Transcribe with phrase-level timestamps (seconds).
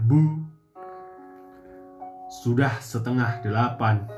[0.00, 0.48] Bu,
[2.40, 4.08] sudah setengah delapan.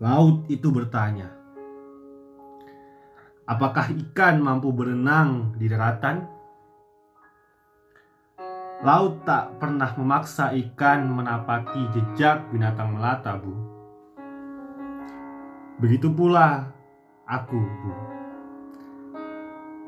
[0.00, 1.28] Laut itu bertanya,
[3.44, 6.24] apakah ikan mampu berenang di daratan?
[8.82, 13.52] Laut tak pernah memaksa ikan menapaki jejak binatang melata, Bu.
[15.76, 16.72] Begitu pula
[17.28, 17.92] aku, Bu.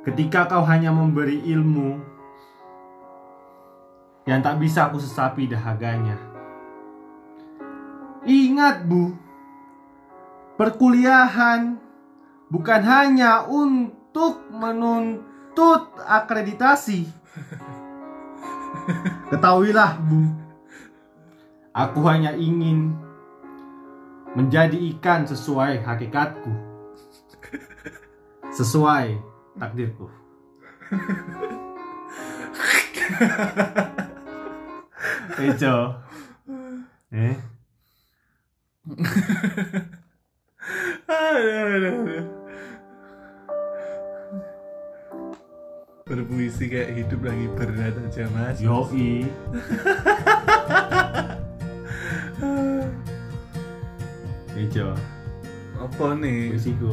[0.04, 2.13] Ketika kau hanya memberi ilmu
[4.24, 6.16] yang tak bisa aku sesapi dahaganya.
[8.24, 9.12] Ingat, Bu,
[10.56, 11.76] perkuliahan
[12.48, 17.04] bukan hanya untuk menuntut akreditasi.
[19.32, 20.24] Ketahuilah, Bu,
[21.76, 22.96] aku hanya ingin
[24.32, 26.52] menjadi ikan sesuai hakikatku,
[28.56, 29.20] sesuai
[29.60, 30.08] takdirku.
[35.38, 35.94] Ejo.
[37.14, 37.36] Eh?
[41.06, 42.26] Aduh, aduh, aduh.
[46.04, 49.30] Berpuisi kayak hidup lagi berat aja mas Yoi.
[54.58, 54.90] Ejo.
[55.78, 56.58] Apa nih?
[56.58, 56.90] Puisiku.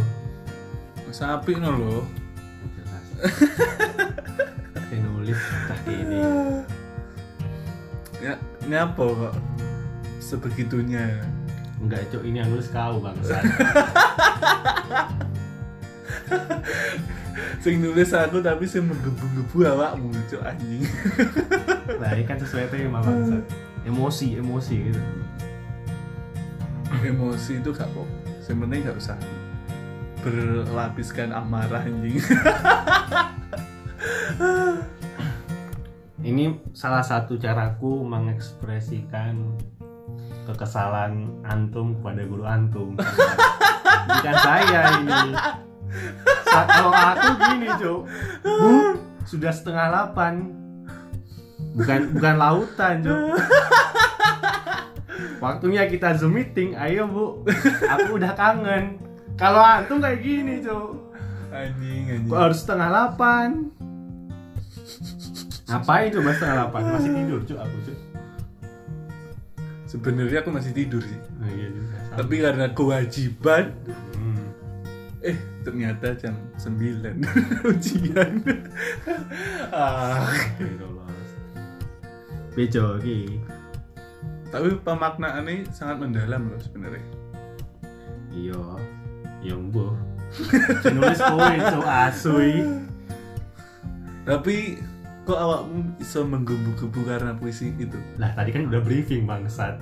[1.12, 2.08] Sapi no lo
[2.78, 3.06] Jelas.
[5.04, 5.42] Nulis.
[8.22, 9.33] Ya, ini apa kok?
[10.22, 11.17] Sebegitunya
[11.81, 13.41] Enggak, Cok, ini yang nulis kau, Bangsa.
[17.66, 20.81] Sing nulis aku tapi sing menggebu-gebu awakmu cok anjing
[22.02, 23.38] Nah, ini kan sesuai tema, Bangsa.
[23.86, 25.02] Emosi, emosi gitu.
[27.02, 28.05] Emosi itu gak kok
[28.45, 29.17] Sebenarnya gak usah
[30.22, 32.22] Berlapiskan amarah anjing
[36.32, 39.60] Ini salah satu caraku mengekspresikan
[40.48, 42.95] kekesalan antum kepada guru antum.
[42.95, 45.36] Bukan saya ini.
[46.48, 48.02] Sa- Kalau aku gini, Cuk.
[48.42, 48.72] Bu,
[49.28, 50.55] sudah setengah delapan.
[51.76, 53.20] Bukan bukan lautan, Cuk.
[55.44, 57.44] Waktunya kita zoom meeting, ayo bu.
[57.92, 59.04] Aku udah kangen.
[59.36, 61.11] Kalau antum kayak gini, Cuk.
[61.52, 63.67] Anjing anjing harus setengah delapan?
[65.71, 66.82] Ngapain coba setengah delapan?
[66.92, 67.98] Masih tidur, Cuk, aku, Cuk.
[69.86, 71.95] Sebenarnya aku masih tidur sih Oh, iya juga.
[71.98, 72.15] sama.
[72.17, 73.65] Tapi karena kewajiban
[74.11, 74.45] Hmm.
[75.20, 77.21] Eh ternyata jam 9
[77.70, 78.31] Ujian
[79.70, 80.26] ah.
[80.26, 81.30] Oke, lolos.
[82.52, 83.37] Bejo iki.
[84.48, 87.04] Tapi pemaknaan ini sangat mendalam loh sebenarnya
[88.31, 88.64] Iya.
[89.42, 89.92] Ya mbuh.
[90.87, 92.64] Nulis kowe cuk asui.
[94.23, 94.80] Tapi
[95.21, 97.98] kok awakmu bisa menggebu-gebu karena puisi itu?
[98.17, 99.77] Lah tadi kan udah briefing bangsat.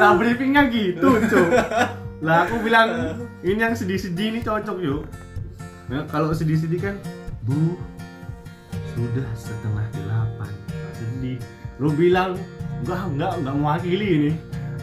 [0.00, 1.48] lah briefingnya gitu cuk.
[2.20, 5.08] Lah aku bilang ini yang sedih-sedih ini cocok yuk.
[5.88, 6.94] Nah, kalau sedih-sedih kan
[7.42, 7.76] bu
[8.92, 10.52] sudah setengah delapan
[10.92, 11.40] sedih.
[11.80, 12.36] Lu bilang
[12.84, 14.32] enggak enggak enggak mewakili ini.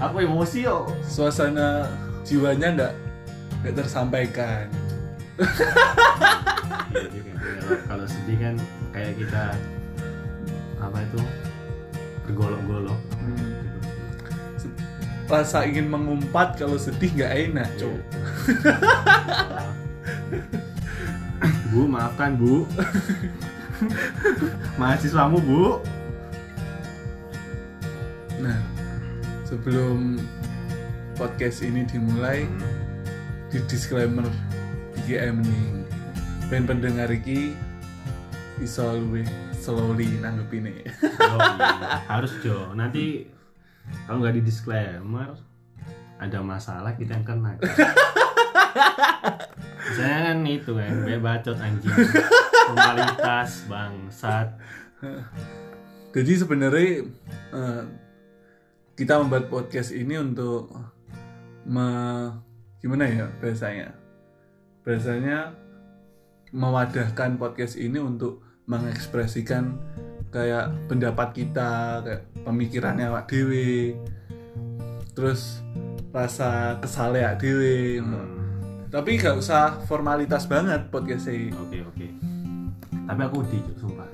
[0.01, 0.89] Aku emosi yo.
[1.05, 1.85] Suasana
[2.25, 2.93] jiwanya nggak
[3.61, 4.78] nggak tersampaikan.
[5.39, 7.31] Iya juga.
[7.39, 8.55] Kalau- Kalau sedih kan
[8.91, 9.43] kayak kita
[10.79, 11.19] apa itu
[12.25, 12.99] bergolok-golok.
[13.17, 13.53] Hmm.
[15.29, 17.79] Rasa ingin mengumpat kalau sedih nggak enak, Iya.
[17.79, 17.99] cok.
[21.69, 22.65] Bu, maafkan Bu.
[24.75, 25.63] Mahasiswamu Bu.
[28.41, 28.57] Nah,
[29.45, 30.17] sebelum
[31.13, 32.49] podcast ini dimulai,
[33.53, 34.25] di disclaimer
[35.09, 35.65] IGM nih
[36.53, 37.57] ben pendengar iki
[38.61, 39.25] iso luwih
[39.57, 42.05] slowly nanggepine Oh, iya.
[42.05, 42.77] Harus Jo.
[42.77, 43.25] Nanti
[44.05, 45.33] kalau nggak di disclaimer
[46.21, 47.57] ada masalah kita yang kena.
[49.97, 51.89] Saya kan itu kan, bebacot anjing.
[52.69, 54.47] Formalitas bangsat.
[56.13, 57.09] jadi sebenarnya
[57.49, 57.83] eh,
[58.93, 60.69] kita membuat podcast ini untuk
[61.65, 62.37] me-
[62.77, 63.97] gimana ya bahasanya
[64.89, 65.53] bahasanya
[66.49, 69.77] mewadahkan podcast ini untuk mengekspresikan
[70.33, 73.93] kayak pendapat kita kayak pemikirannya awak dewe
[75.13, 75.61] terus
[76.09, 78.89] rasa kesale awak dewe Hmm.
[78.89, 82.07] tapi gak usah formalitas banget podcast ini Oke oke.
[83.09, 84.09] Tapi aku di sumpah.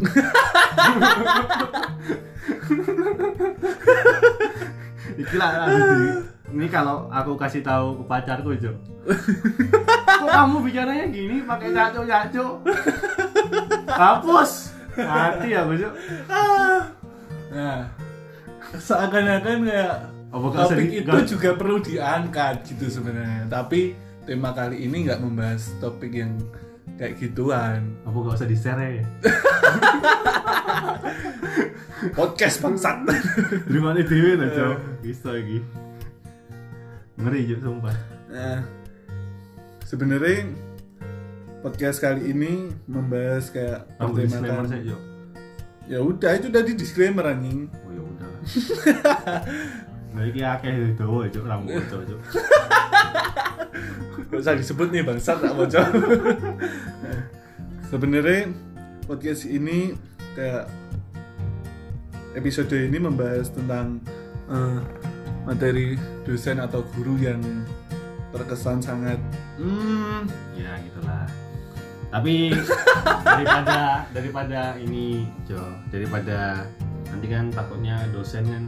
[5.14, 5.70] Iki lah.
[6.46, 8.74] Ini kalau aku kasih tahu ke pacarku Jo.
[9.06, 11.74] Kok kamu bicaranya gini pakai
[12.06, 12.46] caco?
[13.86, 14.52] hapus
[14.98, 15.94] mati aku cuk
[17.52, 17.88] nah
[18.76, 19.96] seakan-akan kayak
[20.34, 23.96] usah topik di- itu juga perlu diangkat gitu sebenarnya tapi
[24.28, 26.36] tema kali ini nggak membahas topik yang
[26.96, 29.04] kayak gituan apa gak usah di share ya
[32.12, 33.08] podcast bangsat.
[33.70, 35.64] Dari mana dewe lah cuk bisa lagi.
[37.18, 37.96] Ngeri cuk sumpah.
[38.30, 38.60] Nah
[39.86, 40.52] sebenarnya
[41.66, 45.02] podcast kali ini membahas kayak Aku saya cuk
[45.86, 47.70] ya udah itu tadi disclaimer anjing.
[47.86, 48.30] Oh ya udah.
[50.16, 52.20] Nah, ini akeh itu, cuk, rambut cuk, cuk.
[54.32, 55.86] Gak usah disebut nih bangsat tak bocor.
[57.92, 58.50] Sebenarnya
[59.06, 59.94] podcast ini
[60.34, 60.72] kayak
[62.36, 64.00] episode ini membahas tentang
[64.48, 64.80] eh,
[65.44, 67.40] materi dosen atau guru yang
[68.30, 69.16] terkesan sangat
[69.56, 71.24] hmm, Ya gitulah.
[72.12, 72.52] Tapi
[73.28, 73.78] daripada
[74.12, 75.60] daripada ini Jo,
[75.90, 76.64] daripada
[77.08, 78.64] nanti kan takutnya dosen kan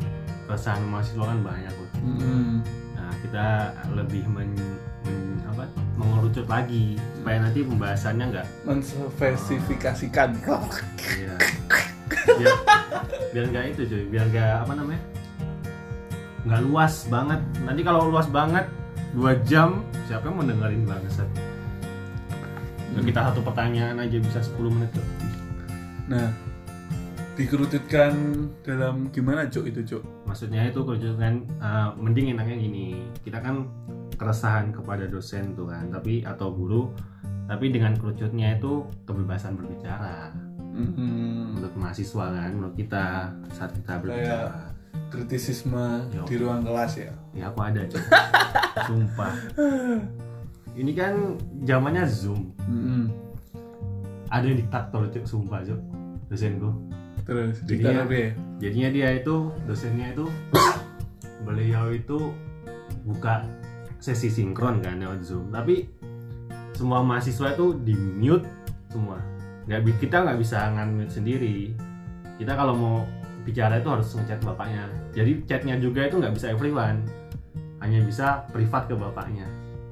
[0.48, 1.90] keresahan mahasiswa kan banyak loh.
[2.00, 2.54] hmm,
[2.96, 3.46] Nah kita
[3.92, 4.56] lebih men,
[5.04, 5.68] men- apa
[5.98, 10.38] mengerucut lagi supaya nanti pembahasannya nggak menspesifikasikan.
[11.18, 11.36] ya,
[12.38, 12.56] biar
[13.36, 14.04] biar nggak itu cuy.
[14.12, 15.02] Biar nggak apa namanya?
[16.48, 17.40] Nggak luas banget.
[17.64, 18.66] Nanti kalau luas banget
[19.16, 21.30] dua jam siapa yang mau dengerin bangsat?
[22.98, 25.06] Ya, kita satu pertanyaan aja bisa 10 menit tuh
[26.10, 26.34] Nah,
[27.38, 28.14] dikerutitkan
[28.66, 30.04] dalam gimana cok itu cok?
[30.28, 32.88] maksudnya itu kerucutan uh, mending enaknya gini.
[33.24, 33.70] Kita kan
[34.20, 36.90] keresahan kepada dosen tuh kan tapi atau guru
[37.48, 40.36] tapi dengan kerucutnya itu kebebasan berbicara.
[40.78, 40.94] Hmm,
[41.74, 44.72] mahasiswa kan menurut kita saat kita berbicara.
[45.08, 46.24] kritisisme Yo.
[46.25, 47.12] di ruang kelas ya.
[47.31, 47.81] ya aku ada
[48.88, 49.34] sumpah.
[50.74, 51.14] Ini kan
[51.64, 52.54] zamannya zoom.
[52.62, 53.10] Hmm,
[54.28, 55.80] ada yang diktator cuk sumpah cuk
[56.28, 56.69] dosenku.
[57.24, 58.30] Terus Jadinya- ya?
[58.58, 60.25] jadinya dia itu dosennya itu
[61.46, 62.31] beliau itu
[63.04, 63.44] buka
[63.98, 65.50] sesi sinkron kan lewat zoom.
[65.50, 65.88] Tapi
[66.74, 68.46] semua mahasiswa itu di mute
[68.88, 69.18] semua
[69.68, 71.75] nggak kita nggak bisa ngan-mute sendiri.
[72.40, 72.98] Kita kalau mau
[73.44, 74.88] bicara itu harus ngechat bapaknya.
[75.12, 77.04] Jadi chatnya juga itu nggak bisa everyone.
[77.84, 79.44] Hanya bisa privat ke bapaknya.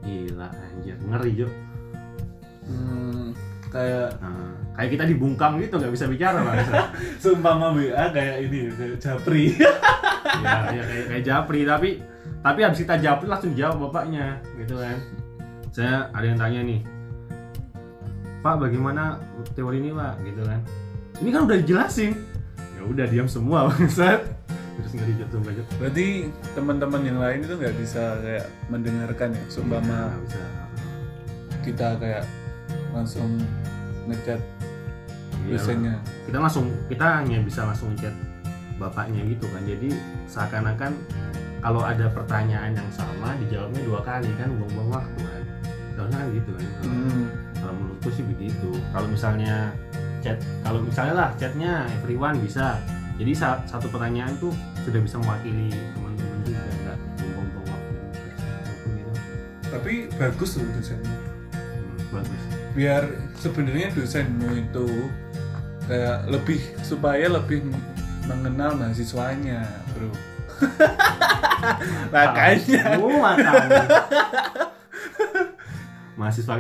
[0.01, 0.95] Gila anjir.
[1.03, 1.51] Ngeri Cuk.
[2.65, 3.35] Hmm,
[3.67, 6.89] kayak Nah, kayak kita dibungkam gitu nggak bisa bicara bangsa
[7.21, 9.43] seumpama WA kayak ini kayak Japri.
[10.43, 11.61] ya, ya kayak, kayak japri.
[11.67, 11.89] Tapi
[12.39, 14.97] tapi habis kita japri langsung jawab bapaknya gitu kan.
[15.75, 16.94] Saya ada yang tanya nih
[18.45, 19.17] pak bagaimana
[19.57, 20.61] teori ini pak gitu kan.
[21.17, 22.11] Ini kan udah dijelasin.
[22.77, 24.21] Ya udah diam semua bangsat.
[24.75, 26.05] Terus nggak dijatuh banyak Berarti
[26.51, 30.43] teman-teman yang lain itu nggak bisa kayak mendengarkan ya, seumpama bisa.
[31.63, 32.23] kita kayak
[32.91, 33.39] langsung
[34.05, 34.37] ngechat
[35.45, 35.95] Iya, dosennya.
[36.27, 38.11] kita langsung kita hanya bisa langsung chat
[38.75, 39.63] bapaknya gitu kan.
[39.63, 39.95] Jadi
[40.27, 40.91] seakan-akan
[41.61, 45.43] kalau ada pertanyaan yang sama dijawabnya dua kali kan buang-buang waktu kan.
[45.95, 46.67] Soalnya kan gitu kan?
[46.83, 47.23] Hmm,
[47.65, 48.69] kalau menurutku sih begitu.
[48.93, 49.73] Kalau misalnya
[50.21, 52.77] chat kalau misalnya lah chatnya everyone bisa.
[53.17, 54.53] Jadi sa- satu pertanyaan tuh
[54.85, 57.93] sudah bisa mewakili teman-teman juga nggak buang-buang waktu.
[58.93, 59.11] Gitu
[59.73, 61.17] tapi bagus loh dosennya.
[61.57, 62.41] Hmm, bagus.
[62.77, 63.03] Biar
[63.41, 64.87] sebenarnya dosenmu itu
[65.89, 67.65] kayak lebih supaya lebih
[68.29, 70.13] mengenal mahasiswanya bro.
[72.13, 72.99] Makanya.
[73.01, 73.83] Makanya
[76.15, 76.53] mahasiswa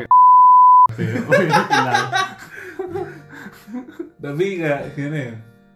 [4.23, 5.35] tapi kayak gini ya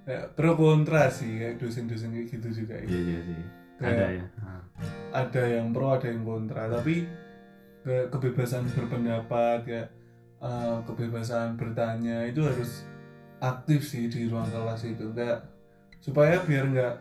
[0.10, 2.86] kayak pro kontra sih kayak dosen-dosen kayak gitu juga ya.
[2.90, 3.42] iya iya sih.
[3.80, 4.26] Ada ya.
[5.14, 6.66] Ada yang pro ada yang kontra.
[6.66, 7.06] Tapi
[7.86, 9.88] kayak kebebasan berpendapat kayak
[10.42, 12.90] eh, kebebasan bertanya itu harus
[13.38, 15.14] aktif sih di ruang kelas itu.
[15.14, 15.46] Kayak
[16.02, 16.96] supaya biar nggak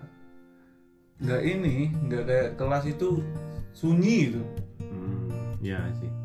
[1.25, 3.25] nggak ini nggak kayak kelas itu
[3.73, 4.45] sunyi gitu.
[4.85, 6.18] Hmm, iya sih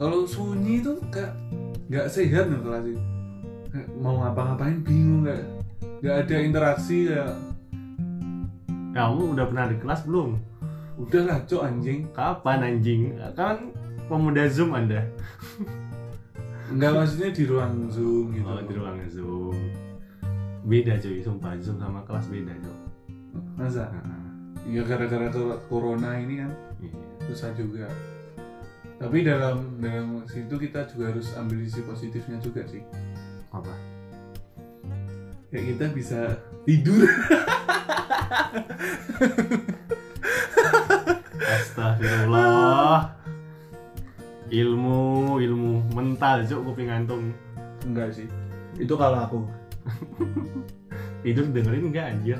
[0.00, 1.36] kalau sunyi itu kayak
[1.92, 2.96] nggak sehat nih itu
[3.70, 5.44] Kayak mau ngapa-ngapain bingung kayak.
[6.00, 7.36] Nggak ada interaksi kayak.
[8.96, 10.40] Kamu udah pernah di kelas belum?
[10.98, 12.08] Udahlah cok anjing.
[12.16, 13.14] Kapan anjing?
[13.36, 13.76] Kan
[14.08, 15.04] pemuda zoom anda.
[16.74, 18.46] Nggak maksudnya di ruang zoom gitu.
[18.48, 19.58] Oh, di ruang Zoom.
[20.64, 22.78] Beda cuy, sumpah Zoom sama kelas beda, Cok.
[23.58, 23.90] masa?
[23.90, 24.28] Nah,
[24.68, 25.28] ya gara-gara
[25.66, 26.52] corona ini kan.
[26.78, 26.94] Iya.
[27.26, 27.84] susah juga
[29.00, 32.84] tapi dalam dalam situ kita juga harus ambil sisi positifnya juga sih
[33.48, 33.72] Apa?
[35.50, 37.08] ya kita bisa tidur
[41.40, 43.16] Astagfirullah.
[44.50, 47.30] Ilmu, ilmu mental, Cok, kuping ngantung.
[47.80, 48.28] enggak sih
[48.76, 49.38] itu kalau aku
[51.24, 52.38] tidur dengerin enggak anjir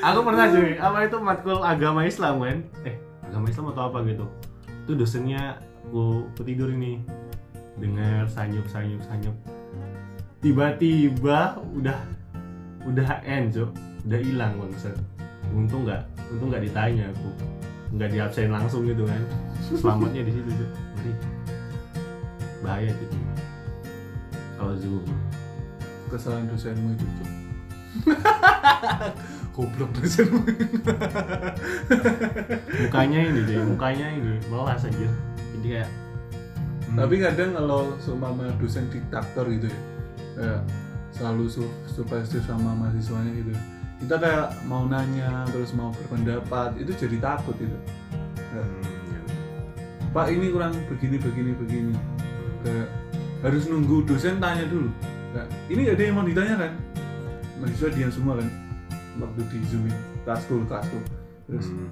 [0.05, 0.77] aku pernah cuy.
[0.77, 4.27] Apa itu matkul agama Islam kan eh agama Islam atau apa gitu?
[4.85, 5.57] Itu dosennya
[5.89, 7.01] aku, aku tidur ini.
[7.81, 9.35] Dengar sanyup sanyup sanyup
[10.45, 11.99] tiba-tiba udah
[12.85, 13.73] udah end cuk
[14.05, 14.95] udah hilang bangsat.
[15.51, 17.29] Untung nggak untung nggak ditanya aku.
[17.97, 19.23] Nggak diabsen langsung gitu kan.
[19.65, 20.71] Selamatnya di situ cuk
[21.01, 21.13] ngeri
[22.65, 23.11] bahaya cuk
[24.57, 25.05] kalau zoom
[26.09, 27.31] kesalahan dosenmu itu Cuk.
[29.55, 30.43] goblok dosenmu
[32.85, 35.09] mukanya ini deh mukanya ini melas aja
[35.55, 35.91] jadi kayak
[36.91, 39.81] hmm, tapi kadang kalau seumpama dosen diktator gitu ya
[40.35, 40.63] kayak
[41.15, 43.53] selalu su supervisor sama mahasiswanya gitu.
[44.03, 47.79] Kita kayak mau nanya terus mau berpendapat itu jadi takut gitu.
[48.35, 49.21] Kayak, hmm, ya.
[50.11, 51.95] pak ini kurang begini begini begini.
[52.67, 52.89] Kayak
[53.47, 54.91] harus nunggu dosen tanya dulu.
[55.31, 56.73] Kayak, ini gak ada yang mau ditanyakan
[57.63, 58.49] mahasiswa diam semua kan
[59.17, 59.87] waktu di zoom
[60.25, 60.99] kelasku kelasku
[61.45, 61.91] terus Hmm.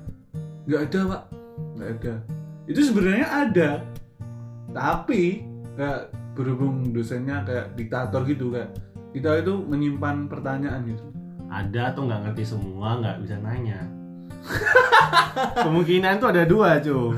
[0.64, 1.22] nggak ada pak.
[1.76, 2.14] Nggak ada.
[2.66, 3.70] Itu sebenarnya ada
[4.72, 5.44] tapi
[5.76, 8.72] kayak berhubung dosennya kayak diktator gitu kayak
[9.12, 11.04] kita itu menyimpan pertanyaan gitu.
[11.52, 13.84] Ada atau nggak ngerti semua nggak bisa nanya.
[15.64, 17.14] Kemungkinan tuh ada dua cuy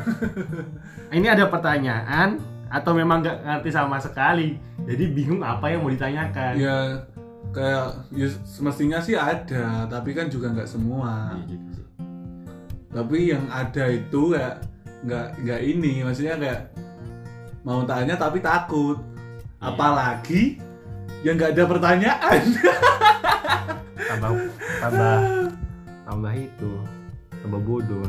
[1.14, 6.52] ini ada pertanyaan atau memang nggak ngerti sama sekali jadi bingung apa yang mau ditanyakan.
[6.58, 7.06] Ya
[7.54, 11.38] kayak ya semestinya sih ada tapi kan juga nggak semua.
[11.38, 11.86] Iya gitu sih.
[12.94, 14.56] tapi yang ada itu kayak
[15.02, 16.62] nggak nggak ini maksudnya kayak
[17.62, 18.98] mau tanya tapi takut.
[19.64, 19.72] Iya.
[19.72, 20.60] apalagi
[21.24, 22.42] yang nggak ada pertanyaan.
[24.04, 24.30] Tambah
[24.82, 25.16] tambah
[26.04, 26.72] tambah itu
[27.40, 28.04] tambah bodoh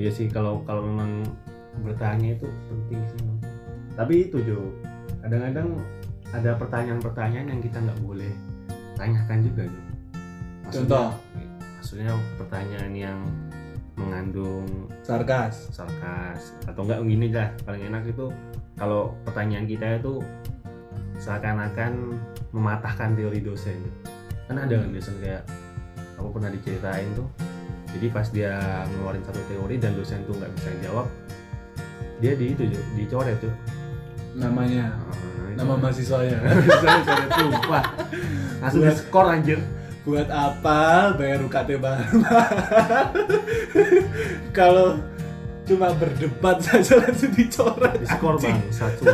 [0.00, 1.24] iya sih kalau kalau memang
[1.80, 3.20] bertanya itu penting sih.
[3.96, 4.60] Tapi itu Jo
[5.20, 5.76] kadang-kadang
[6.30, 8.32] ada pertanyaan-pertanyaan yang kita nggak boleh
[8.94, 9.80] tanyakan juga Jo
[10.60, 11.08] Maksudnya- Contoh?
[11.80, 13.18] maksudnya pertanyaan yang
[13.98, 15.72] mengandung sarkas.
[15.74, 16.54] Sarkas.
[16.68, 18.30] Atau enggak gini lah paling enak itu
[18.78, 20.22] kalau pertanyaan kita itu
[21.18, 22.14] seakan-akan
[22.54, 23.80] mematahkan teori dosen.
[24.46, 25.42] Kan ada kan dosen kayak
[26.14, 27.26] aku pernah diceritain tuh.
[27.90, 28.54] Jadi pas dia
[28.94, 31.10] ngeluarin satu teori dan dosen tuh nggak bisa jawab
[32.20, 33.50] dia di itu dicoret tuh
[34.40, 34.96] namanya.
[35.54, 36.40] Nama mahasiswanya.
[36.82, 37.84] Saya coret sumpah
[38.64, 39.60] langsung di skor anjir.
[40.00, 42.24] Buat apa bayar UKT baru?
[44.56, 44.96] Kalau
[45.68, 49.06] cuma berdebat saja langsung dicoret di skor bang satu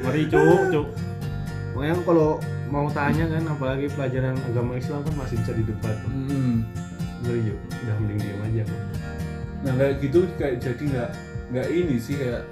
[0.00, 0.88] ngeri cuk cuk.
[1.76, 2.40] Pokoknya kalau
[2.72, 5.96] mau tanya kan apalagi pelajaran agama Islam kan masih bisa didebat.
[6.08, 6.64] Hmm.
[7.26, 7.58] ngeri cuk.
[7.84, 8.84] Udah mending diam aja Bang.
[9.58, 11.10] nah kayak gitu kayak jadi nggak
[11.50, 12.42] nggak ini sih kayak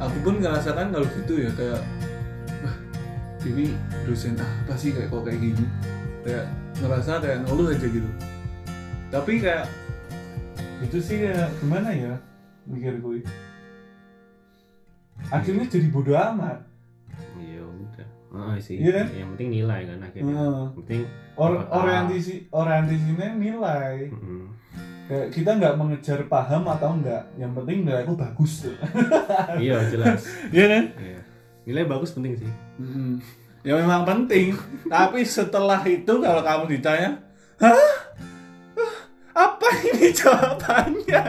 [0.00, 1.80] aku pun ngerasakan kalau gitu ya kayak
[2.64, 2.76] wah
[3.44, 3.76] ini
[4.08, 5.64] dosen apa sih kayak kok kayak gini?
[6.24, 6.46] Kayak
[6.80, 8.10] ngerasa kayak ngeluh aja gitu.
[9.12, 9.66] Tapi kayak
[10.80, 12.14] itu sih kayak gimana ya
[12.64, 13.20] mikir gue
[15.28, 16.64] akhirnya jadi bodoh amat.
[17.36, 18.08] Iya udah.
[18.32, 18.80] Oh, sih.
[18.80, 19.06] Iya kan?
[19.12, 20.32] yang penting nilai kan akhirnya.
[20.32, 21.02] Yang penting
[21.40, 24.12] Or, orientasi orientasinya nilai.
[24.12, 24.49] Mm, kayak
[25.28, 28.66] kita nggak mengejar paham atau enggak yang penting nilai aku bagus
[29.62, 31.20] iya jelas iya kan iya.
[31.64, 33.18] nilai bagus penting sih Mm-mm.
[33.60, 34.56] Ya memang penting.
[34.88, 37.20] Tapi setelah itu kalau kamu ditanya,
[37.60, 37.76] hah?
[39.30, 41.04] Apa ini jawabannya?
[41.04, 41.22] Ya,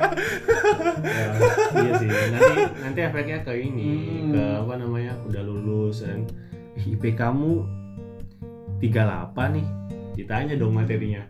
[1.75, 3.91] iya sih nanti nanti efeknya ke ini
[4.23, 4.31] Hmm.
[4.31, 6.23] ke apa namanya udah lulus dan
[6.79, 7.67] "Eh, IP kamu
[8.79, 8.88] 38
[9.51, 9.67] nih
[10.15, 11.27] ditanya dong materinya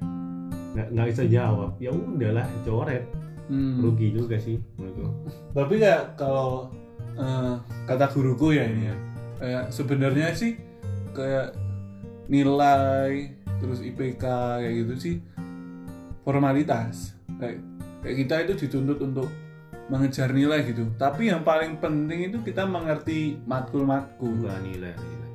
[0.72, 3.04] nggak nggak bisa jawab ya udahlah coret
[3.52, 3.84] Hmm.
[3.84, 6.72] rugi juga sih menurutku Tapi kayak kalau
[7.20, 8.96] eh, kata guruku ya ini ya,
[9.44, 10.56] kayak sebenarnya sih
[11.12, 11.52] kayak
[12.32, 14.24] nilai terus IPK
[14.64, 15.16] kayak gitu sih
[16.24, 17.20] formalitas.
[17.36, 17.60] Kayak,
[18.00, 19.28] kayak kita itu dituntut untuk
[19.92, 20.88] mengejar nilai gitu.
[20.96, 24.48] Tapi yang paling penting itu kita mengerti matkul-matkul.
[24.48, 25.30] Nilai nilai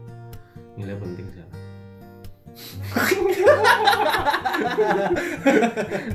[0.80, 1.44] nilai penting sih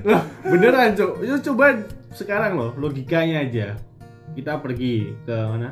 [0.05, 1.65] loh beneran cok itu coba
[2.11, 3.67] sekarang loh logikanya aja.
[4.31, 5.69] Kita pergi ke mana?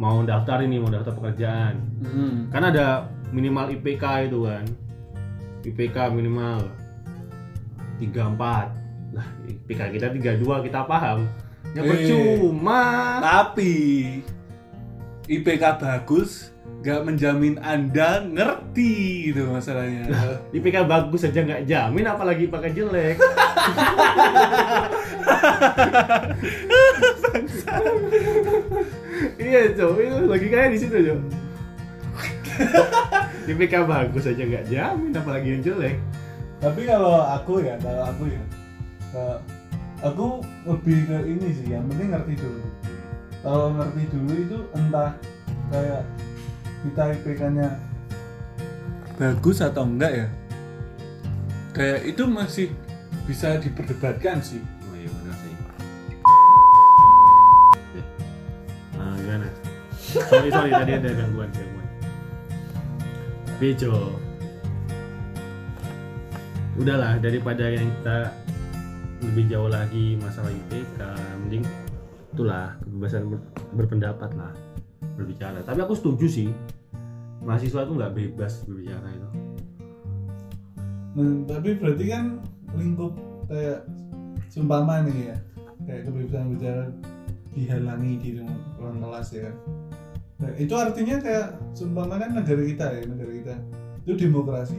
[0.00, 1.74] Mau daftar ini mau daftar pekerjaan.
[2.02, 2.48] Hmm.
[2.48, 4.64] kan ada minimal IPK itu kan.
[5.62, 6.68] IPK minimal
[8.02, 10.06] 34 lah IPK kita
[10.40, 11.28] 32 kita paham.
[11.72, 11.88] Ya Eh.
[11.88, 12.84] percuma.
[13.22, 13.74] Tapi
[15.28, 16.51] IPK bagus
[16.82, 20.06] gak menjamin Anda ngerti gitu masalahnya.
[20.50, 23.16] IPK bagus aja nggak jamin apalagi pakai jelek.
[29.38, 31.20] Iya cok itu logikanya di situ cok
[33.48, 35.96] IPK bagus aja nggak jamin apalagi yang jelek.
[36.62, 38.42] Tapi kalau aku ya kalau aku ya
[39.18, 39.38] eh,
[40.02, 40.26] aku
[40.66, 42.62] lebih ke ini sih yang penting ngerti dulu.
[43.42, 45.10] Kalau ngerti dulu itu entah
[45.70, 46.02] kayak
[46.82, 47.68] kita IPK-nya
[49.16, 50.26] bagus atau enggak ya?
[51.72, 52.68] Kayak itu masih
[53.24, 54.60] bisa diperdebatkan sih.
[54.90, 55.54] Oh iya benar sih.
[58.98, 59.48] Nah gimana?
[60.02, 61.88] Sorry sorry tadi ada gangguan gangguan.
[63.62, 64.18] Bejo.
[66.76, 68.32] Udahlah daripada yang kita
[69.22, 70.98] lebih jauh lagi masalah IPK
[71.46, 71.64] mending
[72.34, 73.46] itulah kebebasan ber-
[73.76, 74.50] berpendapat lah
[75.16, 75.60] berbicara.
[75.62, 76.48] Tapi aku setuju sih
[77.42, 79.28] mahasiswa itu nggak bebas berbicara itu.
[81.12, 82.40] Nah, tapi berarti kan
[82.72, 83.12] lingkup
[83.50, 83.84] kayak
[84.48, 85.36] sumpama nih ya
[85.84, 86.84] kayak kebebasan bicara
[87.52, 88.30] dihalangi di
[88.80, 89.50] ruang- kelas ya.
[89.50, 89.54] Kan
[90.40, 93.54] nah, itu artinya kayak sumpama kan negara kita ya negara kita.
[94.08, 94.78] Itu demokrasi.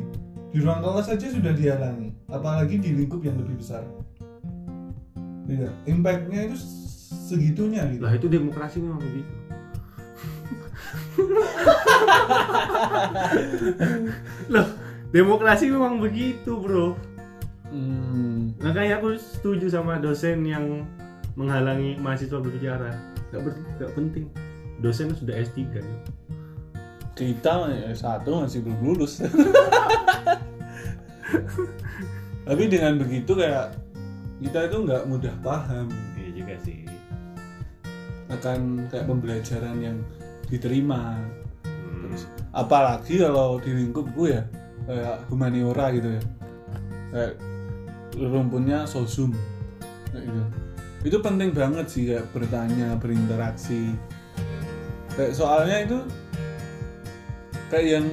[0.53, 3.85] Di ruang kelas saja sudah dihalangi apalagi di lingkup yang lebih besar.
[5.43, 6.57] Tidak impactnya itu
[7.29, 8.01] segitunya gitu.
[8.01, 9.42] Lah itu demokrasi memang begitu
[14.53, 14.67] loh
[15.13, 16.98] demokrasi memang begitu bro.
[17.70, 20.86] Hmm, makanya aku setuju sama dosen yang
[21.38, 22.98] menghalangi mahasiswa berbicara.
[23.29, 24.29] Gak, ber, gak penting.
[24.82, 25.82] Dosen sudah S3 ya.
[27.13, 29.22] kita ya, satu masih belum lulus.
[32.50, 33.77] Tapi dengan begitu kayak
[34.41, 35.93] kita itu nggak mudah paham.
[36.17, 36.89] Iya juga sih.
[38.34, 39.98] Akan kayak pembelajaran yang
[40.53, 41.17] diterima.
[41.65, 42.13] Hmm.
[42.13, 44.45] terus apalagi kalau di lingkupku ya
[44.86, 46.24] kayak humaniora gitu ya.
[47.10, 47.33] Kayak
[48.13, 49.33] rumputnya sosum
[50.13, 50.43] kayak gitu.
[51.03, 53.98] Itu penting banget sih kayak bertanya berinteraksi.
[55.18, 56.00] Kayak soalnya itu
[57.74, 58.07] kayak yang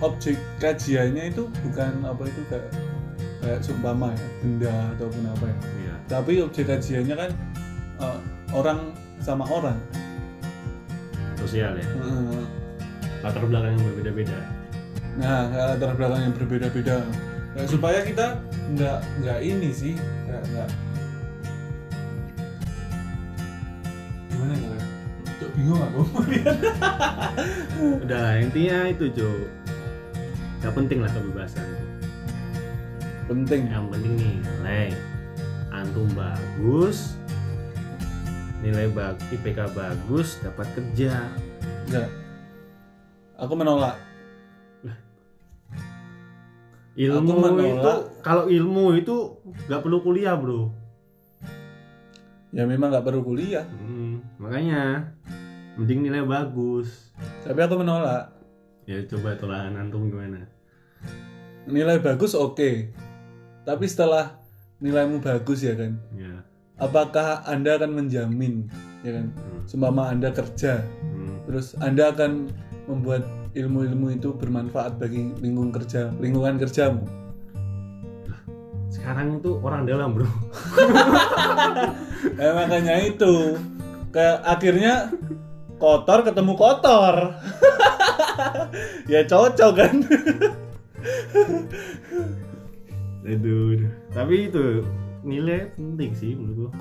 [0.00, 2.70] objek kajiannya itu bukan apa itu kayak
[3.40, 5.58] kayak sumpama ya benda ataupun apa ya.
[5.58, 5.94] Iya.
[6.06, 7.30] Tapi objek kajiannya kan
[8.00, 8.18] eh,
[8.54, 9.76] orang sama orang
[11.50, 12.44] sosial ya Eh,
[13.26, 14.38] latar belakang yang berbeda-beda
[15.18, 17.02] Nah, latar belakang yang berbeda-beda.
[17.50, 18.38] Kayak supaya kita
[18.78, 20.68] nggak nggak ini sih, nggak nggak
[24.30, 24.78] gimana ya?
[25.42, 26.02] Cok bingung aku.
[28.06, 29.28] udah lah, intinya itu Jo
[30.60, 31.64] gak penting lah kebebasan
[33.24, 33.66] Penting.
[33.72, 34.92] yang penting nilai
[35.72, 37.16] antum bagus
[38.60, 41.26] nilai bag IPK bagus dapat kerja
[41.88, 42.10] Enggak.
[43.36, 43.96] Aku menolak.
[46.92, 47.64] ilmu Aku menolak.
[47.72, 49.16] itu kalau ilmu itu
[49.66, 50.68] nggak perlu kuliah bro
[52.50, 53.62] Ya memang nggak perlu kuliah.
[53.62, 55.06] Hmm, makanya
[55.78, 57.14] mending nilai bagus
[57.46, 58.34] Tapi aku menolak.
[58.84, 60.50] ya coba tolakan antum gimana
[61.64, 62.90] Nilai bagus oke.
[63.62, 64.34] Tapi setelah
[64.80, 66.42] nilaimu bagus ya kan, ya
[66.80, 68.66] apakah anda akan menjamin
[69.06, 69.26] ya kan?
[69.30, 69.60] hmm.
[69.68, 71.38] Seumpama anda kerja, Hmm.
[71.46, 72.50] terus anda akan
[72.90, 73.22] membuat
[73.54, 77.02] ilmu-ilmu itu bermanfaat bagi lingkungan kerja lingkungan kerjamu
[78.90, 80.26] sekarang itu orang dalam bro
[82.42, 83.54] eh, makanya itu
[84.10, 85.14] kayak akhirnya
[85.78, 87.14] kotor ketemu kotor
[89.12, 89.94] ya cocok kan
[93.22, 93.78] aduh.
[94.10, 94.82] tapi itu
[95.22, 96.72] nilai penting sih menurut gua.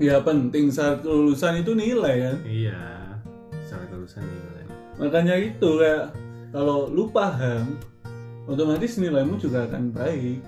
[0.00, 0.72] Ya penting.
[0.72, 2.36] Saat kelulusan itu nilai kan?
[2.42, 3.02] Iya
[3.72, 4.64] secara kelulusan nilai.
[5.00, 6.12] Makanya itu kayak
[6.52, 7.80] kalau lu paham
[8.44, 10.44] otomatis nilaimu juga akan baik.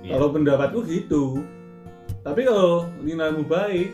[0.00, 0.16] Iya.
[0.16, 1.44] kalau pendapatku gitu.
[2.24, 3.92] Tapi kalau nilaimu baik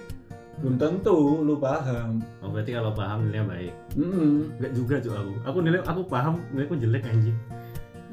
[0.62, 2.22] belum tentu lu paham.
[2.38, 3.72] Oh, berarti kalau paham nilainya baik?
[3.98, 4.54] Mm-mm.
[4.62, 5.32] Enggak juga tuh aku.
[5.42, 7.34] Aku nilai aku paham nilaiku jelek anjing.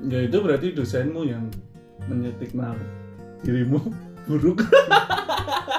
[0.10, 1.45] Ya itu berarti dosenmu yang
[2.06, 2.74] menyetikma
[3.42, 3.80] dirimu
[4.30, 4.62] buruk.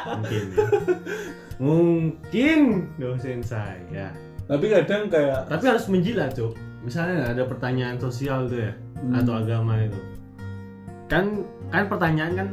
[0.02, 0.66] Mungkin ya.
[1.56, 2.60] mungkin.
[2.98, 4.10] Dosen saya
[4.42, 6.52] tapi kadang kayak tapi harus menjilat cuk.
[6.82, 9.18] Misalnya ada pertanyaan sosial tuh ya Hmm.
[9.18, 9.98] atau agama itu.
[11.10, 11.42] Kan
[11.74, 12.48] kan pertanyaan kan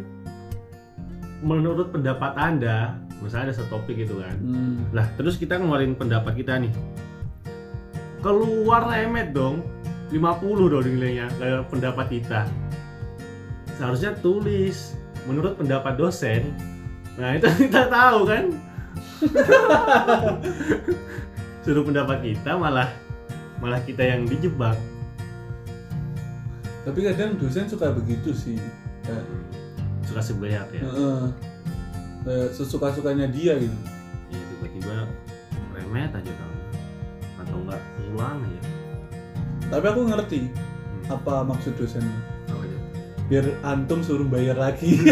[1.45, 4.33] menurut pendapat anda misalnya ada satu topik gitu kan.
[4.39, 6.73] Hmm, lah terus kita ngeluarin pendapat kita nih.
[8.19, 9.61] Keluar remet dong
[10.09, 10.25] 50
[10.73, 11.29] dong nilainya
[11.69, 12.49] pendapat kita
[13.79, 14.99] seharusnya tulis.
[15.23, 16.51] Menurut pendapat dosen.
[17.15, 18.45] Nah itu kita tahu kan?
[21.63, 22.91] Suruh pendapat kita malah
[23.63, 24.75] malah kita yang dijebak.
[26.83, 28.59] Tapi kadang dosen suka begitu sih.
[29.03, 29.23] Kayak,
[30.03, 31.23] suka sebanyak ya "Heeh,
[32.25, 33.77] kayak sesuka-sukanya dia gitu.
[34.33, 34.95] Ya tiba-tiba
[35.75, 36.59] remet aja kamu.
[37.39, 38.79] Atau enggak ngulang aja
[39.69, 41.13] tapi aku ngerti hmm.
[41.13, 42.17] apa maksud dosennya
[43.29, 45.05] biar antum suruh bayar lagi.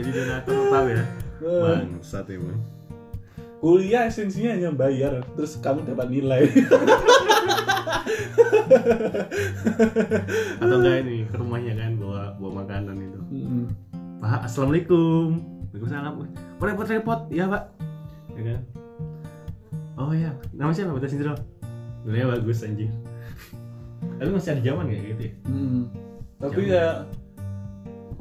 [0.00, 1.04] Jadi donatur tahu ya?
[1.44, 2.56] Eh, bangsat emang.
[3.58, 6.48] Kuliah esensinya hanya bayar terus kamu dapat nilai.
[10.62, 13.20] Atau enggak ini ke rumahnya kan bawa bawa makanan itu.
[13.28, 13.66] Mm-mm.
[14.24, 15.36] pak assalamualaikum.
[15.68, 16.12] Waalaikumsalam.
[16.56, 17.20] Kok repot-repot.
[17.28, 17.76] Ya pak.
[18.38, 18.60] Ya kan?
[19.98, 20.94] Oh ya nama siapa?
[20.94, 21.34] Bata Sindro
[22.06, 22.88] Nilainya bagus anjir
[24.16, 25.82] tapi masih ada zaman kayak gitu ya Mm.
[26.38, 26.86] tapi ya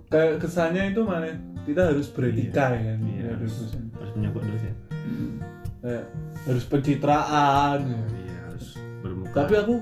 [0.07, 1.27] kayak kesannya itu mana
[1.63, 3.53] kita harus beretika ya kan Iya, ya, harus.
[3.59, 3.83] dosen.
[3.93, 4.73] harus menyokok terus ya
[5.07, 5.31] Mm.
[5.77, 6.03] Kayak
[6.43, 8.01] harus pencitraan ya.
[8.17, 8.67] iya harus
[8.99, 9.75] bermuka tapi aku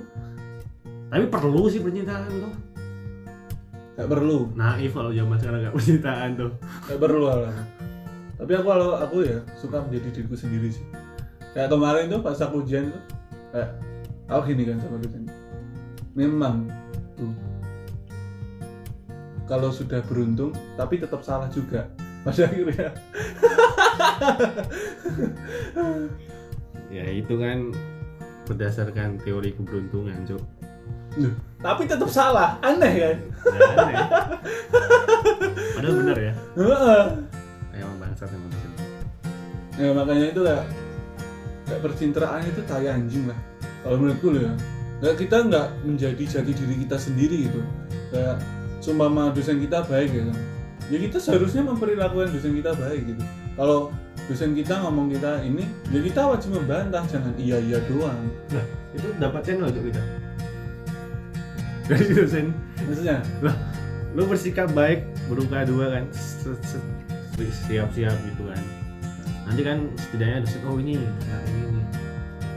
[1.06, 2.54] tapi perlu sih percintaan tuh
[3.96, 6.52] nggak perlu naif kalau zaman sekarang nggak percintaan tuh
[6.86, 7.48] nggak perlu aku.
[8.36, 10.84] tapi aku kalau aku ya suka menjadi diriku sendiri sih
[11.54, 13.02] kayak kemarin tuh pas aku ujian tuh
[13.50, 13.70] kayak
[14.28, 15.24] aku gini kan sama dosen
[16.16, 16.66] memang
[17.20, 17.36] tuh.
[19.46, 21.86] Kalau sudah beruntung tapi tetap salah juga.
[22.26, 22.90] Pada akhirnya.
[26.90, 27.70] Ya itu kan
[28.50, 30.44] berdasarkan teori keberuntungan cok
[31.64, 32.60] tapi tetap salah.
[32.60, 33.18] Aneh kan?
[33.48, 33.96] Ya, aneh.
[35.76, 36.34] padahal benar ya.
[37.76, 38.52] Emang bangsat emang
[39.76, 40.66] ya makanya itu kayak
[41.68, 43.40] kayak percintaan itu tai anjing lah.
[43.84, 44.54] Kalau menurutku loh ya
[45.04, 47.62] kayak kita nggak menjadi jati diri kita sendiri gitu.
[48.14, 48.40] Kayak
[48.80, 50.38] sumpama dosen kita baik ya kan
[50.90, 53.24] ya kita seharusnya memperlakukan dosen kita baik gitu.
[53.56, 53.90] Kalau
[54.30, 58.30] dosen kita ngomong kita ini ya kita wajib membantah jangan iya iya doang.
[58.94, 60.04] Itu dapat channel cok kita?
[61.90, 62.46] Dari dosen.
[62.86, 63.18] Maksudnya?
[64.14, 66.62] Lu bersikap baik berupa dua kan set-
[67.66, 68.62] siap-siap gitu kan.
[69.50, 71.82] Nanti kan setidaknya dosen oh ini nah ini.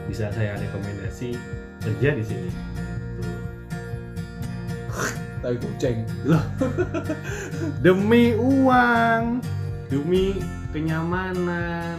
[0.08, 1.36] Bisa saya rekomendasi
[1.82, 2.50] kerja di sini.
[3.18, 3.36] Tuh.
[5.38, 6.02] tai kucing
[7.84, 9.38] demi uang
[9.86, 10.42] demi
[10.74, 11.98] kenyamanan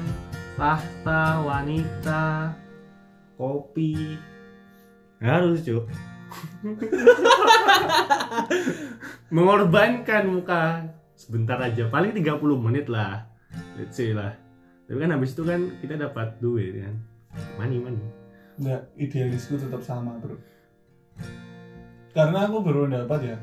[0.59, 2.51] tahta wanita
[3.39, 4.19] kopi.
[5.19, 5.87] Harus cuk.
[9.35, 10.63] Mengorbankan muka.
[11.19, 13.27] Sebentar aja paling 30 menit lah.
[13.75, 14.35] Let's say lah.
[14.87, 16.95] Tapi kan habis itu kan kita dapat duit kan?
[17.59, 18.18] Money money
[18.59, 20.35] nggak idealisku tetap sama bro.
[22.11, 23.37] Karena aku berpendapat ya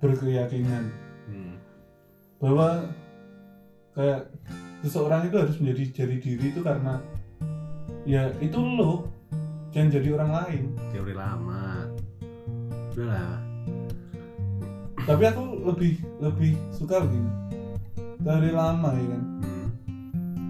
[0.00, 0.84] berkeyakinan.
[1.30, 1.54] Hmm.
[2.42, 2.90] bahwa
[3.94, 4.32] kayak
[4.82, 6.98] seseorang itu harus menjadi jati diri itu karena
[8.08, 9.08] ya itu lo
[9.72, 10.62] jangan jadi orang lain.
[10.92, 11.88] Teori lama.
[12.92, 13.38] Udahlah.
[15.04, 17.30] Tapi aku lebih lebih suka begini.
[18.20, 19.22] Teori lama ya kan?
[19.40, 19.68] Hmm.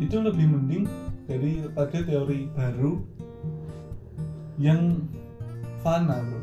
[0.00, 0.84] itu lebih mending
[1.28, 2.98] daripada teori baru
[4.60, 5.00] yang
[5.80, 6.40] fana bro.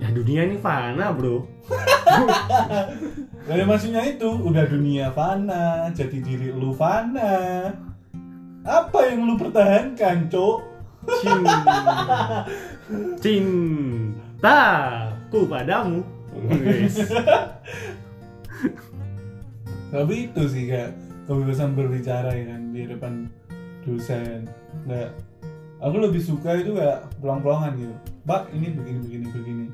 [0.00, 1.44] Ya dunia ini fana bro.
[3.48, 7.68] Dari maksudnya itu udah dunia fana jati diri lu fana.
[8.64, 10.58] Apa yang lu pertahankan cok?
[13.20, 14.00] Cinta
[14.40, 16.00] cintaku padamu.
[19.92, 20.96] Tapi itu sih kayak
[21.28, 23.28] kebebasan berbicara ya kan di depan
[23.84, 24.48] dosen.
[24.88, 25.12] Nggak
[25.84, 27.94] aku lebih suka itu kayak pelang-pelangan gitu.
[28.24, 29.66] Pak ini begini begini begini.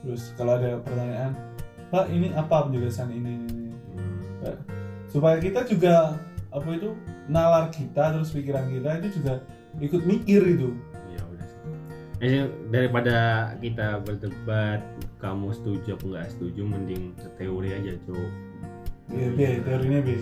[0.00, 1.36] Terus kalau ada pertanyaan
[1.92, 4.12] pak ini apa penjelasan ini, ini, ini.
[4.40, 4.58] Kayak,
[5.12, 6.16] supaya kita juga
[6.48, 6.96] apa itu
[7.28, 9.44] nalar kita terus pikiran kita itu juga
[9.80, 10.72] ikut mikir itu
[11.12, 11.60] ya udah sih.
[12.24, 13.16] Eh, daripada
[13.60, 14.80] kita berdebat
[15.20, 18.30] kamu setuju apa nggak setuju mending ke teori aja cuk.
[19.12, 20.16] Ya be teorinya be.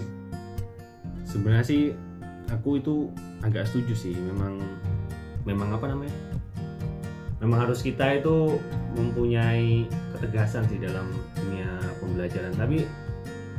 [1.23, 1.83] Sebenarnya sih
[2.51, 3.15] aku itu
[3.47, 4.15] agak setuju sih.
[4.19, 4.59] Memang
[5.45, 6.17] memang apa namanya?
[7.41, 8.61] Memang harus kita itu
[8.93, 12.53] mempunyai ketegasan sih dalam dunia pembelajaran.
[12.57, 12.85] Tapi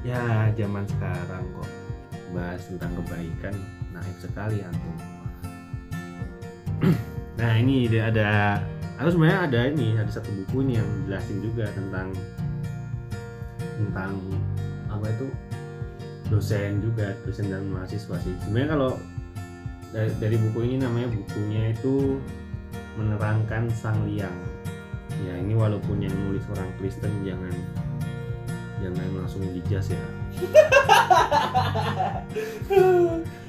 [0.06, 1.70] ya zaman sekarang kok
[2.32, 3.54] bahas tentang kebaikan
[3.92, 4.96] naif sekali antum
[7.40, 8.58] nah ini ada
[8.98, 12.10] aku sebenarnya ada ini ada satu buku ini yang jelasin juga tentang
[13.82, 14.14] tentang
[14.92, 15.28] apa itu?
[16.32, 18.34] Dosen juga dosen dan mahasiswa sih.
[18.48, 18.92] Sebenarnya kalau
[19.92, 22.18] dari, dari buku ini namanya bukunya itu
[22.96, 24.34] menerangkan sang liang.
[25.22, 27.54] Ya ini walaupun yang nulis orang Kristen jangan
[28.82, 30.02] jangan langsung dijas ya.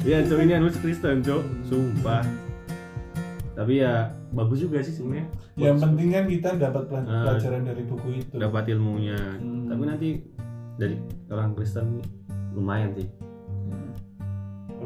[0.03, 2.27] Ya cok ini nulis Kristen cok sumpah.
[3.55, 5.31] Tapi ya bagus juga sih sebenarnya.
[5.55, 7.23] Yang penting kan kita dapat Ah.
[7.31, 8.35] pelajaran dari buku itu.
[8.35, 9.19] dapat ilmunya.
[9.39, 9.69] Hmm.
[9.71, 10.09] tapi nanti
[10.77, 10.97] dari
[11.31, 12.03] orang Kristen
[12.53, 13.07] lumayan sih.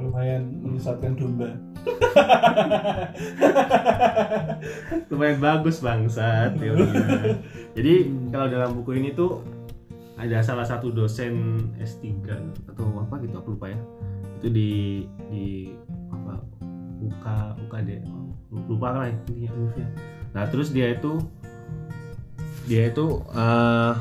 [0.07, 1.51] Lumayan menyesatkan domba.
[5.11, 7.35] Lumayan bagus bangsa teorinya.
[7.75, 8.31] Jadi Hmm.
[8.31, 9.43] kalau dalam buku ini tuh
[10.17, 12.07] ada salah satu dosen S3
[12.71, 13.79] atau apa gitu aku lupa ya.
[14.39, 15.75] Itu di di
[16.15, 16.39] apa
[17.03, 17.27] UK
[17.67, 17.91] UKD
[18.71, 19.51] lupa lah intinya.
[19.53, 19.89] Univnya.
[20.37, 21.17] nah terus dia itu
[22.69, 23.95] dia itu eh,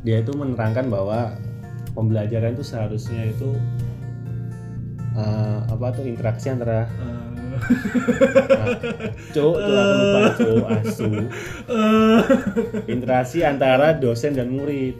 [0.00, 1.36] dia itu menerangkan bahwa
[1.96, 3.56] pembelajaran itu seharusnya itu
[5.16, 6.84] eh, apa tuh interaksi antara
[9.34, 11.08] Cuk, tuh aku lupa cuk, asu.
[12.84, 14.96] Interaksi antara dosen dan murid,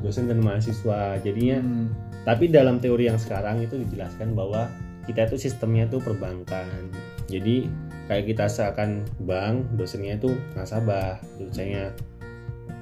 [0.00, 1.18] dosen dan mahasiswa.
[1.20, 1.86] Jadinya, hmm.
[2.22, 4.70] tapi dalam teori yang sekarang itu dijelaskan bahwa
[5.10, 6.88] kita itu sistemnya itu perbankan.
[7.28, 7.68] Jadi
[8.08, 11.92] kayak kita seakan bank, dosennya itu nasabah, dosennya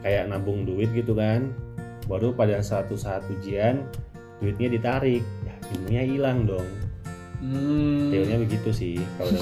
[0.02, 1.54] kayak nabung duit gitu kan.
[2.12, 3.88] Baru pada suatu saat ujian
[4.44, 6.68] duitnya ditarik, ya ilmunya hilang dong.
[7.42, 8.14] Hmm.
[8.14, 9.34] teorinya begitu sih kalau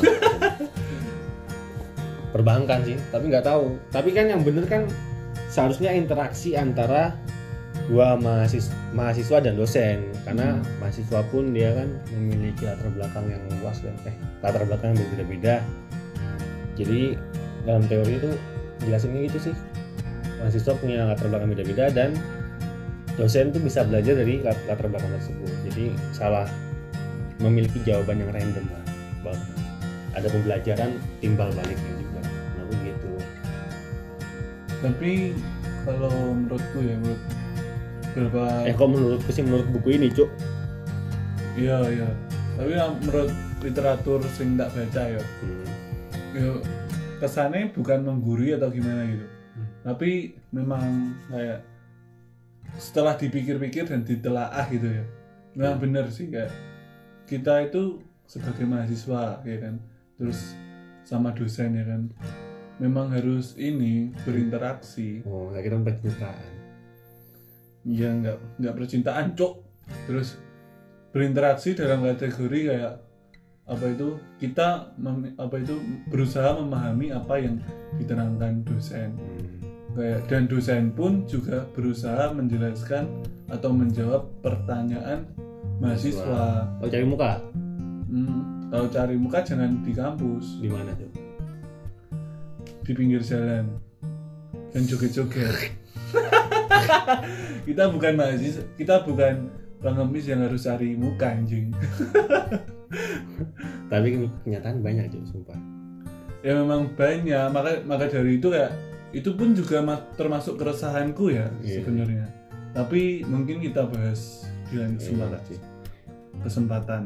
[2.32, 4.88] perbankan sih tapi nggak tahu tapi kan yang bener kan
[5.52, 7.12] seharusnya interaksi antara
[7.92, 10.64] dua mahasiswa, mahasiswa dan dosen karena Hmm.
[10.80, 15.54] mahasiswa pun dia kan memiliki latar belakang yang luas dan eh latar belakang yang berbeda-beda
[16.80, 17.20] jadi
[17.68, 18.30] dalam teori itu
[18.88, 19.54] jelasinnya gitu sih
[20.40, 22.16] mahasiswa punya latar belakang beda-beda dan
[23.18, 25.50] dosen tuh bisa belajar dari lat- latar belakang tersebut.
[25.70, 26.46] Jadi salah
[27.40, 28.84] memiliki jawaban yang random lah.
[29.20, 29.40] Bang.
[30.10, 32.20] ada pembelajaran timbal baliknya juga.
[32.58, 33.10] Nah begitu.
[34.82, 35.10] Tapi
[35.86, 37.22] kalau menurutku ya menurut
[38.10, 40.26] beberapa eh kok menurutku sih menurut buku ini cuk?
[41.54, 42.08] Iya iya.
[42.58, 43.30] Tapi yang menurut
[43.62, 45.22] literatur sing tak baca ya.
[45.22, 45.66] Hmm.
[46.34, 46.50] ya
[47.20, 49.26] kesannya bukan menggurui atau gimana gitu.
[49.26, 49.66] Hmm.
[49.82, 51.60] tapi memang kayak
[52.80, 55.04] setelah dipikir-pikir dan ditelaah gitu ya.
[55.52, 55.84] Memang Hmm.
[55.84, 56.48] bener sih kayak
[57.28, 59.74] kita itu sebagai mahasiswa ya kan?
[60.16, 60.56] Terus
[61.04, 62.08] sama dosen ya kan?
[62.80, 65.20] Memang harus ini berinteraksi.
[65.28, 66.48] Oh saya kira pencitraan
[67.84, 69.54] ya nggak nggak percintaan cok.
[70.08, 70.36] Terus
[71.10, 72.94] berinteraksi dalam kategori kayak
[73.70, 75.78] apa itu kita mem- apa itu
[76.10, 77.60] berusaha memahami apa yang
[77.98, 79.14] diterangkan dosen.
[79.14, 79.69] Hmm.
[79.98, 83.10] Dan dosen pun juga berusaha menjelaskan
[83.50, 85.26] atau menjawab pertanyaan
[85.82, 86.70] mahasiswa.
[86.78, 87.42] Oh cari muka?
[88.10, 90.62] Hmm, kalau cari muka jangan di kampus.
[90.62, 91.30] Di mana tuh
[92.90, 93.70] di pinggir jalan.
[94.74, 95.78] Dan joget-joget.
[97.70, 99.46] Kita bukan mahasiswa kita bukan
[99.78, 101.70] pengemis yang harus cari muka anjing.
[103.90, 105.58] Tapi kenyataan banyak cuk sumpah.
[106.42, 107.46] Ya memang banyak.
[107.54, 108.74] Maka maka dari itu kayak
[109.10, 111.82] itu pun juga ma- termasuk keresahanku ya Iya.
[111.82, 112.26] sebenarnya.
[112.70, 115.40] Tapi mungkin kita bahas di lain kesempatan.
[115.40, 115.58] Iya sih.
[116.40, 117.02] kesempatan.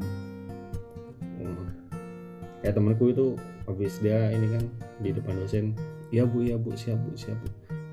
[1.34, 1.66] Hmm.
[2.60, 4.62] ya temanku itu habis dia ini kan
[4.98, 5.74] di depan dosen
[6.08, 7.48] ya bu ya bu siap bu siap bu.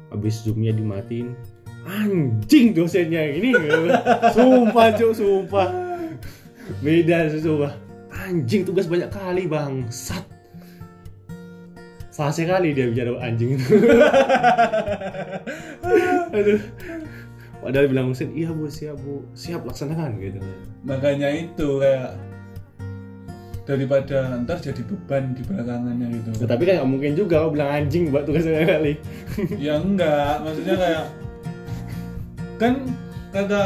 [0.10, 1.34] Habis zoomnya dimatiin
[1.84, 3.56] anjing dosennya ini.
[4.36, 5.67] Sumpah cuk sumpah.
[6.80, 7.74] Beda sumpah
[8.12, 10.21] anjing tugas banyak kali bangsat
[12.12, 13.65] fase kali dia bicara anjing itu.
[16.38, 16.62] Aduh.
[17.62, 19.24] Padahal bilang dosen iya bu siap bu.
[19.32, 20.39] Siap laksanakan gitu.
[20.84, 22.17] Makanya itu kayak
[23.63, 26.30] daripada ntar jadi beban di belakangannya gitu.
[26.43, 28.93] Nah, tapi kan nggak mungkin juga kau bilang anjing buat tugasnya kali.
[29.65, 30.41] Ya enggak.
[30.43, 31.06] Maksudnya kayak
[32.58, 32.74] kan
[33.32, 33.62] kata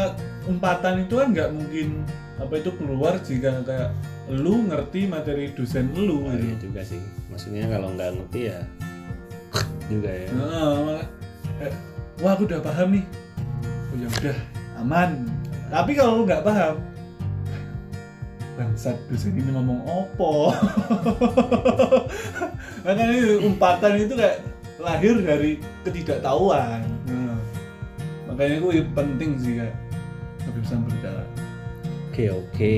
[0.45, 1.88] umpatan itu kan nggak mungkin
[2.36, 3.89] apa itu keluar jika kayak
[4.26, 6.42] lu ngerti materi dosen lu Oh, gitu.
[6.42, 7.02] iya juga sih.
[7.30, 8.60] Maksudnya kalau nggak ngerti ya
[9.92, 10.30] juga ya.
[10.34, 11.06] Nah, malah,
[11.62, 11.74] eh,
[12.20, 13.06] wah aku udah paham nih.
[13.94, 14.38] Oh ya udah
[14.82, 15.10] aman.
[15.70, 16.76] Tapi kalau lu nggak paham,
[18.56, 20.50] bangsat dosen ini ngomong opo.
[22.86, 24.42] Makanya itu, umpatan itu kayak
[24.78, 26.86] lahir dari ketidaktahuan.
[27.10, 27.38] Nah,
[28.30, 29.74] makanya gue penting sih kayak
[30.46, 31.24] kebebasan berbicara.
[32.12, 32.76] Oke oke.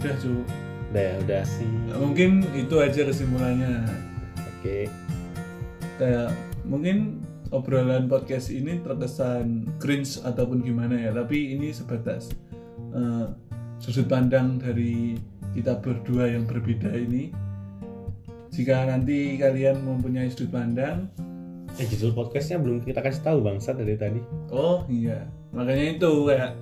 [0.00, 0.32] Udah cu,
[0.90, 1.70] Udah ya, udah sih.
[1.94, 3.86] mungkin itu aja kesimpulannya.
[4.60, 4.90] Oke.
[6.00, 6.32] kayak
[6.64, 7.20] mungkin
[7.52, 12.32] obrolan podcast ini terkesan cringe ataupun gimana ya tapi ini sebatas
[12.94, 13.26] eh,
[13.82, 15.18] sudut pandang dari
[15.52, 17.34] kita berdua yang berbeda ini
[18.48, 21.10] jika nanti kalian mempunyai sudut pandang
[21.78, 24.18] Eh judul podcastnya belum kita kasih tahu bangsat dari tadi.
[24.50, 25.22] oh iya
[25.54, 26.58] makanya itu kayak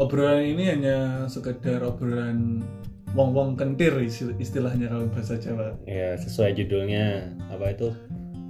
[0.00, 2.64] obrolan ini hanya sekedar obrolan
[3.12, 5.74] wong-wong kentir isti- istilahnya kalau bahasa Jawa.
[5.84, 7.90] ya sesuai judulnya apa itu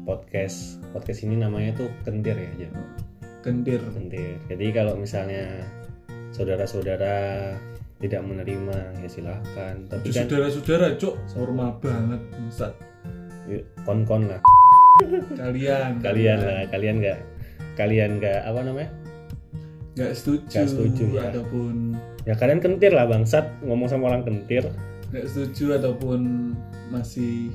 [0.05, 2.73] podcast podcast ini namanya tuh kentir ya Jam.
[3.41, 3.81] Kentir.
[3.91, 5.65] kentir jadi kalau misalnya
[6.31, 7.57] saudara-saudara
[8.01, 12.73] tidak menerima ya silahkan tapi kan saudara-saudara, cuk, normal banget, Ustaz.
[13.45, 14.41] yuk, kon-kon lah
[15.33, 17.19] Kalian, kalian lah kalian nggak
[17.77, 18.91] kalian nggak apa namanya
[19.97, 21.23] nggak setuju, Nggak setuju, ya.
[21.33, 22.01] ataupun ya
[22.37, 24.69] kalian kentir lah bangsat ngomong sama orang kentir
[25.11, 26.53] nggak setuju ataupun
[26.91, 27.51] masih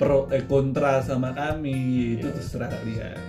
[0.00, 2.34] pro eh kontra sama kami itu Ya.
[2.34, 3.20] terserah kalian.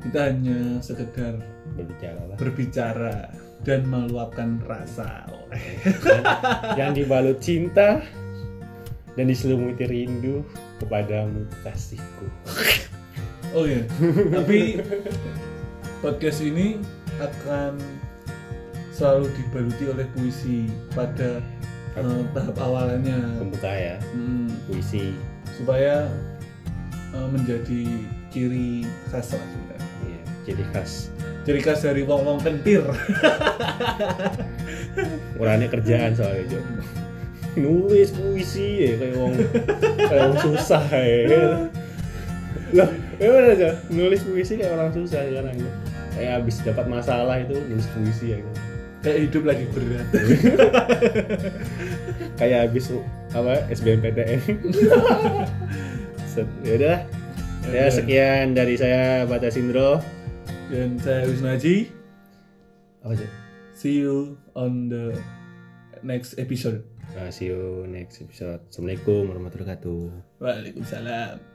[0.00, 1.34] Kita hanya sekedar
[1.76, 3.16] berbicara lah berbicara
[3.62, 5.28] dan meluapkan rasa.
[6.04, 6.24] yang,
[6.78, 8.00] yang dibalut cinta
[9.14, 10.46] dan diselumuti rindu
[10.78, 12.26] kepadamu kasihku
[13.50, 13.82] Oh ya,
[14.30, 14.78] tapi
[15.98, 16.78] podcast ini
[17.18, 17.76] akan
[19.00, 21.40] selalu dibaluti oleh puisi pada
[21.96, 25.16] eh, tahap awalnya pembuka ya Hmm, puisi.
[25.56, 26.04] Supaya
[27.16, 27.82] eh, menjadi
[28.28, 29.88] ciri khas lah sebenarnya.
[30.04, 30.92] iya, ciri khas.
[31.48, 32.84] Ciri khas dari wong-wong kentir.
[35.40, 36.60] orangnya kerjaan soalnya Jo.
[37.58, 39.32] Nulis puisi ya kayak wong
[39.96, 41.66] kayak wong susah ya.
[42.70, 45.72] Loh ya bener aja nulis puisi kayak orang susah sekarang ya.
[46.14, 48.38] Kayak habis dapat masalah itu nulis puisi ya
[49.00, 50.06] Kayak hidup lagi berat.
[52.40, 52.84] kayak habis
[53.32, 54.40] apa SBMPTN
[56.64, 56.98] ya udah
[57.68, 60.00] ya sekian dari saya Batas Indro
[60.72, 61.92] Dan saya Wisnaji.
[63.04, 63.30] apa sih
[63.80, 65.16] See you on the
[66.04, 66.84] next episode.
[67.16, 70.00] Nah, see you next episode Assalamualaikum warahmatullahi wabarakatuh
[70.40, 71.49] Waalaikumsalam.